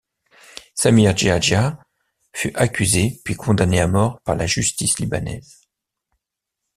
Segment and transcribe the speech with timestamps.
[0.73, 1.77] Samir Geagea
[2.33, 5.61] fut accusé puis condamné à mort par la justice libanaise.